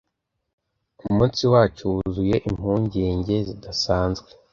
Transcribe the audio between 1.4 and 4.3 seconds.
wacu wuzuye impungenge zidasanzwe